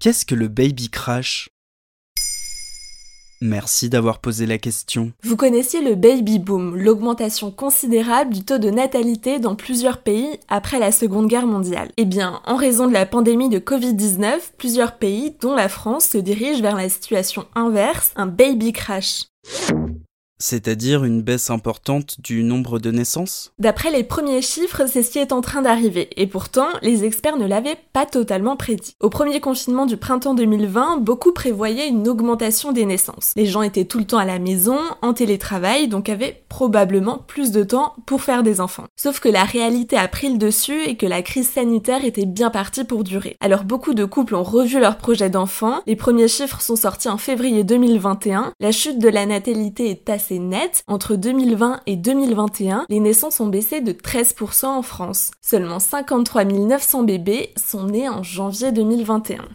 [0.00, 1.50] Qu'est-ce que le baby crash?
[3.42, 5.12] Merci d'avoir posé la question.
[5.22, 10.78] Vous connaissiez le baby boom, l'augmentation considérable du taux de natalité dans plusieurs pays après
[10.78, 11.90] la Seconde Guerre mondiale.
[11.98, 16.18] Eh bien, en raison de la pandémie de Covid-19, plusieurs pays, dont la France, se
[16.18, 19.24] dirigent vers la situation inverse, un baby crash
[20.40, 23.52] c'est-à-dire une baisse importante du nombre de naissances?
[23.60, 27.36] D'après les premiers chiffres, c'est ce qui est en train d'arriver, et pourtant, les experts
[27.36, 28.96] ne l'avaient pas totalement prédit.
[28.98, 33.32] Au premier confinement du printemps 2020, beaucoup prévoyaient une augmentation des naissances.
[33.36, 37.52] Les gens étaient tout le temps à la maison, en télétravail, donc avaient probablement plus
[37.52, 38.86] de temps pour faire des enfants.
[38.96, 42.50] Sauf que la réalité a pris le dessus et que la crise sanitaire était bien
[42.50, 43.36] partie pour durer.
[43.40, 47.18] Alors beaucoup de couples ont revu leur projet d'enfant, les premiers chiffres sont sortis en
[47.18, 53.00] février 2021, la chute de la natalité est assez net, entre 2020 et 2021, les
[53.00, 55.30] naissances ont baissé de 13% en France.
[55.40, 59.48] Seulement 53 900 bébés sont nés en janvier 2021.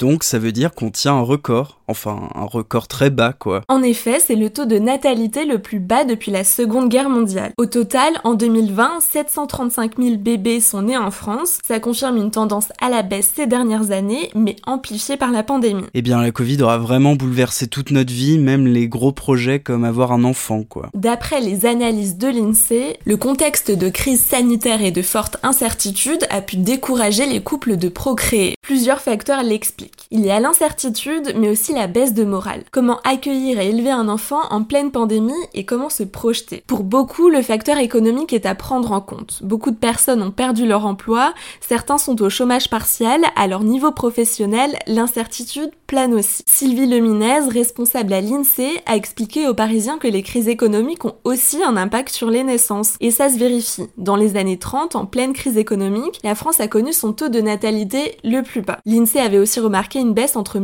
[0.00, 3.62] Donc ça veut dire qu'on tient un record, enfin un record très bas quoi.
[3.68, 7.52] En effet, c'est le taux de natalité le plus bas depuis la Seconde Guerre mondiale.
[7.58, 11.58] Au total, en 2020, 735 000 bébés sont nés en France.
[11.66, 15.84] Ça confirme une tendance à la baisse ces dernières années, mais amplifiée par la pandémie.
[15.94, 19.84] Eh bien, la Covid aura vraiment bouleversé toute notre vie, même les gros projets comme
[19.84, 20.88] avoir un enfant quoi.
[20.94, 26.40] D'après les analyses de l'INSEE, le contexte de crise sanitaire et de forte incertitude a
[26.40, 28.54] pu décourager les couples de procréer.
[28.62, 30.06] Plusieurs facteurs l'expliquent.
[30.10, 32.64] Il y a l'incertitude, mais aussi la baisse de morale.
[32.70, 36.62] Comment accueillir et élever un enfant en pleine pandémie et comment se projeter.
[36.66, 39.42] Pour beaucoup, le facteur économique est à prendre en compte.
[39.42, 43.92] Beaucoup de personnes ont perdu leur emploi, certains sont au chômage partiel, à leur niveau
[43.92, 46.42] professionnel, l'incertitude plane aussi.
[46.46, 51.62] Sylvie Leminez, responsable à l'INSEE, a expliqué aux Parisiens que les crises économiques ont aussi
[51.62, 52.94] un impact sur les naissances.
[53.00, 53.88] Et ça se vérifie.
[53.98, 57.40] Dans les années 30, en pleine crise économique, la France a connu son taux de
[57.40, 58.78] natalité le plus bas.
[58.86, 60.58] L'INSEE avait aussi remarqué une baisse entre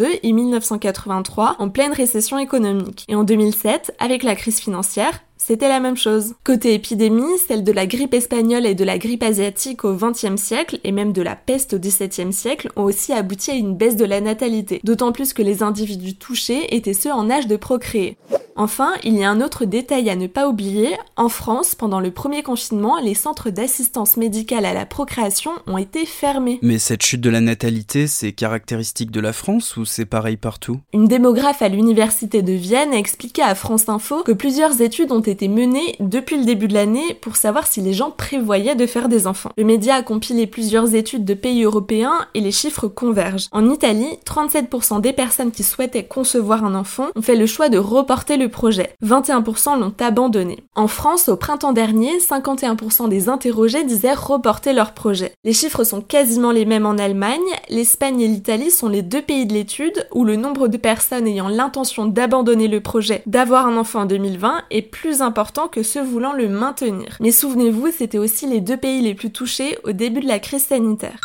[0.00, 3.04] 1982 et 1983 en pleine récession économique.
[3.08, 6.34] Et en 2007, avec la crise financière, c'était la même chose.
[6.44, 10.78] Côté épidémie, celle de la grippe espagnole et de la grippe asiatique au XXe siècle,
[10.84, 14.04] et même de la peste au XVIIe siècle, ont aussi abouti à une baisse de
[14.04, 18.16] la natalité, d'autant plus que les individus touchés étaient ceux en âge de procréer.
[18.60, 20.90] Enfin, il y a un autre détail à ne pas oublier.
[21.16, 26.04] En France, pendant le premier confinement, les centres d'assistance médicale à la procréation ont été
[26.04, 26.58] fermés.
[26.60, 30.78] Mais cette chute de la natalité, c'est caractéristique de la France ou c'est pareil partout?
[30.92, 35.20] Une démographe à l'université de Vienne a expliqué à France Info que plusieurs études ont
[35.20, 39.08] été menées depuis le début de l'année pour savoir si les gens prévoyaient de faire
[39.08, 39.52] des enfants.
[39.56, 43.48] Le média a compilé plusieurs études de pays européens et les chiffres convergent.
[43.52, 47.78] En Italie, 37% des personnes qui souhaitaient concevoir un enfant ont fait le choix de
[47.78, 48.94] reporter le projet.
[49.04, 50.64] 21% l'ont abandonné.
[50.74, 55.32] En France, au printemps dernier, 51% des interrogés disaient reporter leur projet.
[55.44, 59.46] Les chiffres sont quasiment les mêmes en Allemagne, l'Espagne et l'Italie sont les deux pays
[59.46, 64.00] de l'étude où le nombre de personnes ayant l'intention d'abandonner le projet d'avoir un enfant
[64.00, 67.16] en 2020 est plus important que ceux voulant le maintenir.
[67.20, 70.64] Mais souvenez-vous, c'était aussi les deux pays les plus touchés au début de la crise
[70.64, 71.18] sanitaire.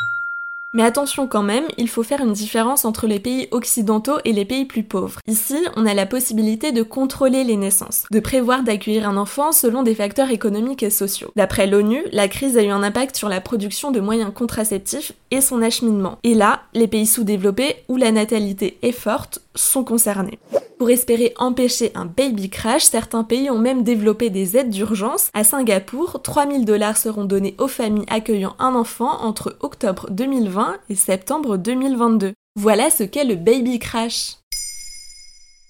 [0.76, 4.44] Mais attention quand même, il faut faire une différence entre les pays occidentaux et les
[4.44, 5.22] pays plus pauvres.
[5.26, 9.84] Ici, on a la possibilité de contrôler les naissances, de prévoir d'accueillir un enfant selon
[9.84, 11.32] des facteurs économiques et sociaux.
[11.38, 15.40] D'après l'ONU, la crise a eu un impact sur la production de moyens contraceptifs et
[15.40, 16.18] son acheminement.
[16.24, 20.40] Et là, les pays sous-développés, où la natalité est forte, sont concernés.
[20.78, 25.30] Pour espérer empêcher un baby crash, certains pays ont même développé des aides d'urgence.
[25.34, 30.96] À Singapour, 3000 dollars seront donnés aux familles accueillant un enfant entre octobre 2020 et
[30.96, 32.34] septembre 2022.
[32.60, 34.36] Voilà ce qu'est le baby crash.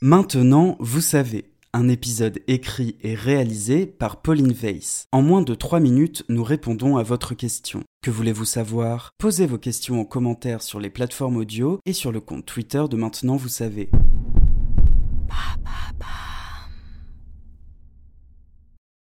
[0.01, 1.45] Maintenant, vous savez.
[1.73, 5.07] Un épisode écrit et réalisé par Pauline Weiss.
[5.11, 7.83] En moins de 3 minutes, nous répondons à votre question.
[8.01, 9.11] Que voulez-vous savoir?
[9.17, 12.95] Posez vos questions en commentaire sur les plateformes audio et sur le compte Twitter de
[12.95, 13.89] Maintenant, vous savez.
[15.28, 16.34] 爸爸爸